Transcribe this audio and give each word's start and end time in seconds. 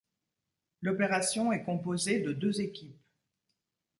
L'opération 0.81 1.51
est 1.51 1.61
composée 1.63 2.21
de 2.21 2.33
deux 2.33 2.59
équipes. 2.59 2.99